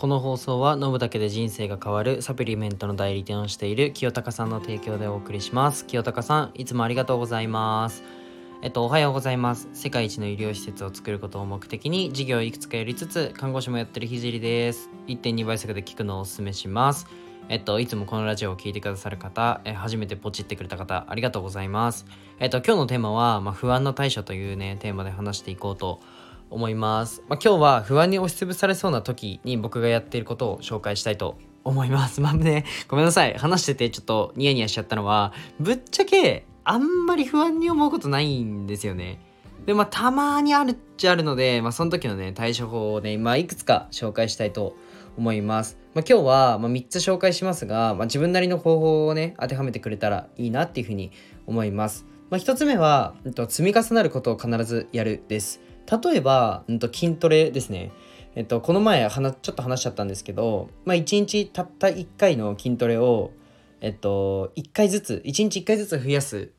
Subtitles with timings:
[0.00, 8.02] この放送は飲むだけで人生が変わるサプリメントの代理店をしている清高さんの提供でお送りします清高さんいつもありがとうございます
[8.62, 9.70] えっと、おはようございます。
[9.72, 14.90] 世界一の医療施設を作ることを目的に事業をいくつかやりつつ、看護師もやってるひじりです。
[15.06, 17.06] 1.2倍速で聞くのをおすすめします。
[17.48, 22.04] えっと、いつもこのラジオを聴いてくださる方、え初めてポチってくれた方、ありがとうございます。
[22.38, 26.00] えっと、今日のテーマは、まあ、不安の対処というね、テーマで話していこうと
[26.50, 27.22] 思います。
[27.28, 32.20] まあ、今日は不安に押しつぶされそうな時に僕がやっていることを紹介したいと思います。
[32.22, 33.34] まあね、ごめんなさい。
[33.34, 39.20] 話しててちょっとニヤニヤしちゃったのは、ぶっちゃけあんまり不安に思うことないんですよね。
[39.66, 44.74] で、まあ、たまにあるっちゃあるので、まあ、その時のね、対処法をね、まあ、いくつか紹介したいと
[45.16, 45.78] 思います。
[45.94, 51.12] まあ、今日は、ま3つ紹介しますが、ま、自分なりの方法をね、当てはめてくれたらいいなっていうふうに
[51.46, 52.06] 思います。
[52.30, 55.60] ま、1つ目は、えっと、積み重なることを必ずやるです。
[55.90, 57.90] 例えば、うん、と筋トレですね。
[58.36, 63.32] えっと、この前ちょっと話しちゃったんですけど、まあ、1日たった1回の筋トレを、
[63.80, 66.50] えっと、1回ずつ、1日1回ずつ増やす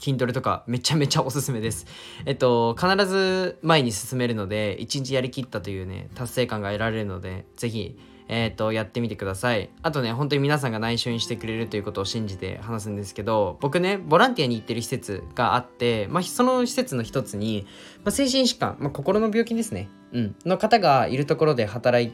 [0.00, 1.86] 筋トレとかめちゃめちゃおすすめです。
[2.24, 7.98] えっと、必ず前に進めるので、1日やりきったというね、達成感が得られるので、ぜひ、
[8.28, 9.70] えっと、やってみてください。
[9.82, 17.66] あとね、本当に皆さんが内緒にしてくれるということを信じて話すんですけど、僕ね、ボランティアに行ってる施設があって、まあ、その施設の一つに、
[18.04, 22.12] まあ、精神疾患、まあ、心の病気ですね、うん、の方がいるところで働い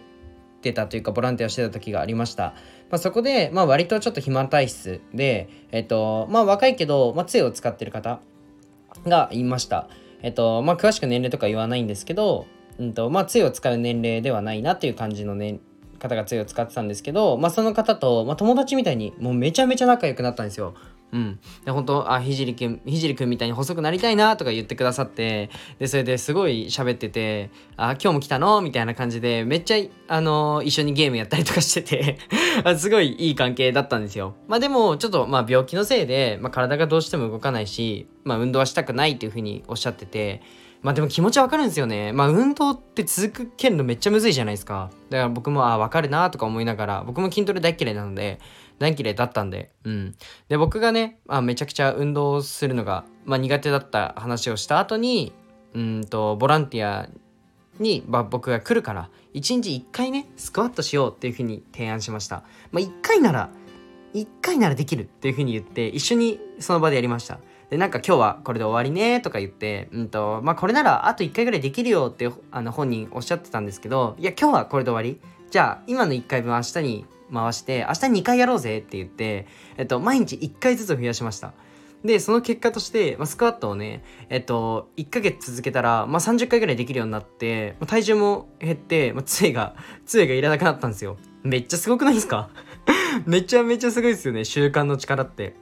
[0.63, 2.55] て、たというかボランティアをしてた時がありました。
[2.91, 8.21] まあ、そこで、まあ、割とちょっと肥満体質で、えっと、まあ若いけど、まあ、杖を使ってる方
[9.07, 9.89] がいました。
[10.23, 12.47] えっと、まあ詳しく年齢とか言わないんですけど、
[12.79, 15.61] うんと、まあ杖を使う年齢ではないなっていう感じのね、
[16.05, 20.75] 方が杖を使ってたんですけど、まあその方と、まあ友達みたいにもうめちゃめちゃ仲良くなったんですよ。
[21.13, 21.39] うん。
[21.65, 28.61] で、本当あ、ひじりくん、ひじりくんみたいに細くなりたいなとか言ってくださって、で、それですごい喋ってて、あ、今日も来たの？
[28.61, 32.19] みたいな感じで、めっちゃ、あのー、一緒にゲームやったりとかしてて
[32.77, 34.35] すごいいい関係だったんですよ。
[34.49, 40.43] まあでも、ちょっと、まあ病気のせいで、まあ体がどうしても動かないし、まあ運動はしたくないっていうふうにおっしゃってて、
[40.85, 42.13] まあでも気持ちわかるんですよね。
[42.13, 44.91] まあ運動って続けるのめっちゃむずいじゃないですか。
[45.09, 48.39] だから僕も、あ、わかるなとか思いながら、僕も筋トレ大嫌いなので、
[48.79, 50.15] 大嫌いだったんで、うん。
[50.49, 55.33] で、僕がね、まあ、めちゃくちゃ運動するのが、まあ、苦手だった話をした後に、
[55.73, 57.09] うんと、ボランティア
[57.79, 62.43] に、まあ、僕が来るから、1日1回ね、スクワットしようっていうふうに提案しました。
[62.73, 63.49] まあ、1回なら、
[64.13, 67.41] 1回ならできるっていうふうに言って、一緒にその場でやりました。
[67.71, 75.21] で、なんか今日はこれで終わりねとか言って、うんと、まあ、これならあと1回ぐらいできるよってあの本人おっしゃってたんですけど、いや、今日はこれで終わり。
[75.51, 81.53] じゃあ、今の1回分明日に回して明日2回やろうぜって言って、えっと、毎日1回ずつ増やしました。
[82.05, 91.17] でその結果として、まあ、スクワットをねえっと1ヶ月続けたら、まあ、30回ぐらいできるようになって、まあ、体重も減って、まあ、杖が杖がいらなくなったんですよ。
[91.43, 92.51] めっちゃすごくないですか？
[93.25, 95.55] めちゃめちゃすごいですよね習慣の力って。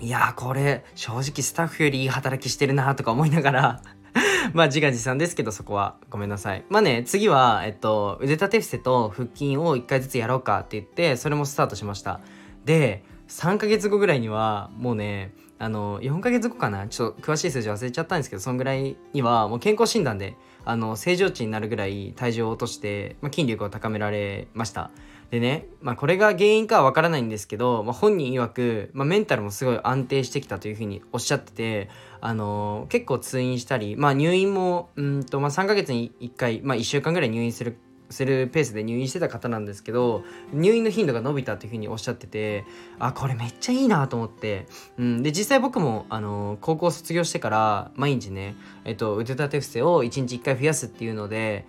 [0.00, 3.82] いやーこれ正直スタッフよりいい働きしてるなとか思いながら
[4.52, 6.64] まあ自画自賛ですけどそこはごめんなさい。
[6.68, 12.20] まあね、次は、えっと、腕立て伏せと腹筋を1回ずつやろうかって言って、それもスタートしました。
[12.64, 16.88] で、3ヶ月後ぐらいには、もうね、あの、4ヶ月後かな？
[16.88, 24.90] ちょっと詳しい数字忘れちゃったんですけど、そんぐらいには、もう健康診断で、あの、正常値になるぐらい体重を落として、まあ、筋力を高められました。
[25.30, 31.88] でね、まあ、これが原因かはわからないんですけど、まあ、本人曰く、まあ、メンタルもすごい安定してきたというふうにおっしゃってて、
[32.20, 37.78] あのー、結構通院したり、まあ、入院もうんと、まあ、3ヶ月に1回、まあ、1週間ぐらい入院する
[38.14, 42.64] するペースで入院してた方なんですけど入院の頻度が伸びたというふうにおっしゃってて
[42.98, 44.66] あこれめっちゃいいなと思って、
[44.98, 51.66] うん、で実際僕も、あの、高校卒業してから毎日ね、えっと、腕立て伏せを1日1回増やすっていうので、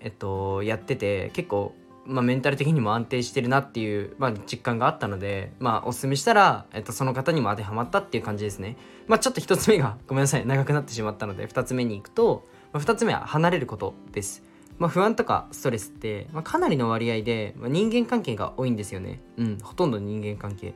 [0.00, 1.74] えっと、やってて結構
[2.08, 8.78] まあ、メンタル的にも安定してるなっていう、まあ、実感があったので、まあ、おすすめしたら、えっと、その方にも当てはまったっていう感じですね。
[9.06, 14.42] まあ、ちょっと1つ目がごめんなさい長くなってしまったので2つ目に行くと、まあ、2つ目は離れることです。
[14.78, 19.20] まあ、不安とかストレスって、まあ、かなりの割合で、まあ、人間関係が多いんですよね。
[19.36, 20.74] うん、ほとんど人間関係。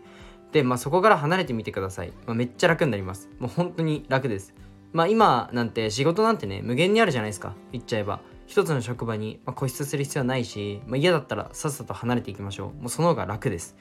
[0.50, 2.12] で、まあ、そこから離れてみてください。
[2.26, 3.30] まあ、めっちゃ楽になります。
[3.38, 4.54] もう本当に楽です。
[4.92, 7.54] まあ、今なんて仕事なんてね、無限にあるじゃないですか。
[7.72, 8.20] 言っちゃえば。
[8.46, 12.82] 一つの職場に、ま固執する必要はないし、まあ、嫌だったらさっさと離れていきましょう。
[12.82, 13.76] もうその方が楽です。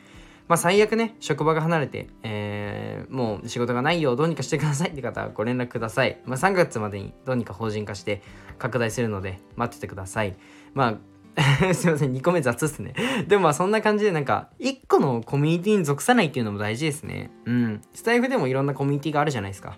[0.47, 6.19] まあ最悪ね、職場が離れて、えー、もう仕事がないよ、どうにかしてくださいって方はご連絡ください。
[6.25, 8.21] まあ3月までにどうにか法人化して
[8.57, 10.35] 拡大するので待っててください。
[10.73, 11.11] まあ
[11.73, 12.93] すいません、2個目雑っすね。
[13.27, 17.31] でもまあそんな感じでなんか、1個のコミュニティに属さないっていうのも大事ですね。
[17.45, 17.81] うん。
[17.93, 19.77] スタイフでもいろんなコミュニティがあるじゃないですか。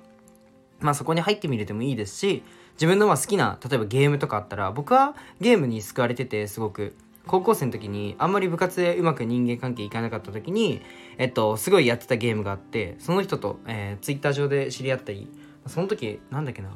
[0.79, 2.43] まあそこに入ってみるでもいいですし、
[2.73, 6.95] 自分のま好きな例えばゲームとかあったら僕はゲームに救われててすごく
[7.27, 10.81] 高校生の時にあんまり部活でうまく人間関係いかなかった時に
[11.17, 15.29] えっとすごいやってたゲームがあってその人と、えー、ツイッター上で知り合ったり
[15.67, 16.69] その時なんだっけな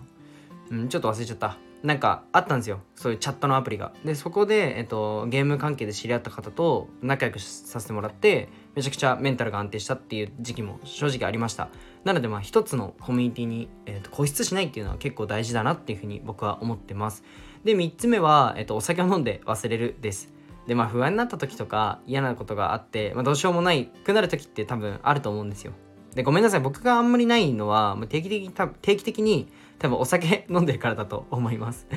[0.71, 1.57] うんちょっと忘れちゃった。
[1.83, 2.81] なんかあったんですよ。
[2.95, 3.93] そういうチャットのアプリが。
[4.03, 11.69] でそこで、えっと、ゲーム関係で知り合った方と仲良くさせてもらってめちゃくちゃメンタルが安定したっていう時期も正直ありました。
[12.03, 17.23] なのでまあ一つのコミュニティに、えー、と固執しないっていうのは結構大事だなっていうふうに僕は思ってます。
[17.63, 20.36] で3つ目は、えっと、お酒を飲んで忘れるです。
[20.67, 25.73] でまあ不安になった時とか嫌なことがあって、まあ、どうしようもないくなる時って多分あると思うんですよ。
[26.13, 26.59] でごめんなさい。
[26.61, 29.47] 僕があんまりないのは定期的に定期的に
[29.77, 31.87] 多分お酒飲んでるからだと思います。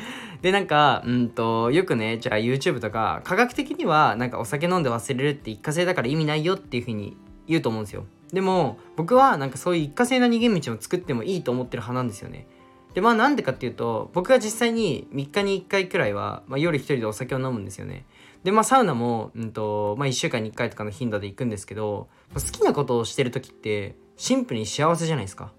[0.42, 8.04] でなんかうんとよくねじゃあ YouTube とか科学的にはなんかお酒飲んで忘れるって一過性だから意味ないよっていう風に言うと思うんですよ。
[8.32, 12.46] でも僕はなんかそういう一過性な逃げ道を作ってもいいと思ってる派なんですよね。
[12.94, 18.04] でまあなんでかっていうと僕は実際に3日に1回くらいは、まあ、夜一人でお酒を飲むんですよね
[18.42, 25.52] でまあサウナも、うんとまあ、1週間に1回とかの頻度で行くんですけどま好きなことをしてる時ってシンプルに幸せじゃないですか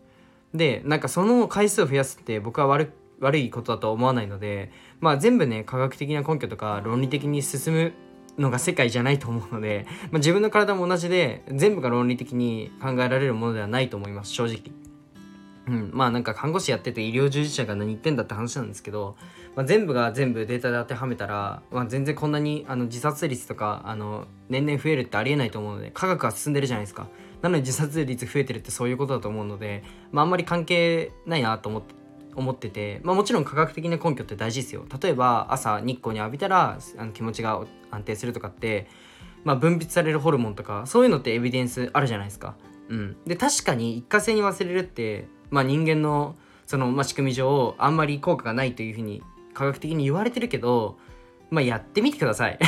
[0.53, 7.93] でなんかその回数を増やすって僕は悪悪いことだとは思わないのでまあ全部ね科学的な根拠とか論理的に進む
[8.37, 14.90] のが世界じゃないと思うので、まあ、自分の体も同じで全部が論理的に考えられるものではないと思います正直。
[15.71, 19.15] うん、まあなんか看護師やってて医療従事者が何言ってんだって話なんですけど、
[19.55, 27.07] まあ、全部が全部データで当てはめたら、まあ、全然こんなにあの自殺率とかあの年々増えるってありえないと思うので科学は進んでるじゃないですか。
[27.41, 31.95] なので自殺率増えてるってそういうことだと思うので、まあ、あんまり関係ないなと思って
[32.35, 34.85] 思ってて、まあ、もちろん科学的な根拠って大事ですよ。
[35.01, 38.87] 例えば朝日光に浴びたらあの気持ちが安定するとかって、
[39.43, 42.55] まあ、分泌されるホルモンとかそういうのってエビデンスあるじゃないですか。
[42.89, 49.21] うん、で確かに一過性に忘れるって、まあ、人間のその、まあ、仕組み上あんまり効果がないというふうに
[49.53, 50.97] 科学的に言われてるけど、
[51.49, 52.57] まあ、やってみてください。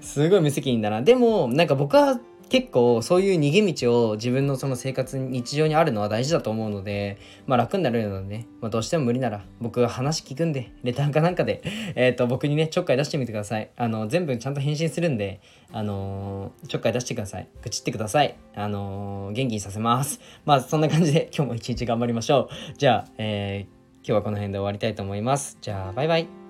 [0.00, 1.02] すごい無責任だな。
[1.02, 2.18] でもなんか僕は
[2.52, 7.16] 結構そういう逃げ道を自分のその生活日常にあるのは大事だと思うので、
[7.46, 11.62] まあ、楽になるのでね、まあ、どうしても無理なら僕が話聞くんで レターかなんかで、
[11.94, 13.70] えー、と僕にねちょっかい出してみてください。
[13.74, 15.40] あの全部ちゃんと返信するんで、
[15.72, 17.48] あのー、ちょっかい出してください。
[17.62, 20.20] 愚痴ってください、あのー、元気にさせます。
[20.44, 22.76] まあそんな感じで今日も一日頑張りましょう。
[22.76, 25.56] じゃあ、えー、今日はこの辺で終わりたいと思います。
[25.62, 26.41] じゃあバイバイ。